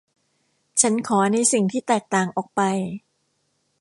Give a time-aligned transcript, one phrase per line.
[0.81, 2.61] ฉันขอในสิ่งที่แตกต่างออกไป